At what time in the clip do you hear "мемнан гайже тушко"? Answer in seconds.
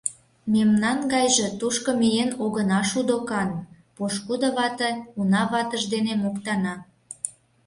0.53-1.91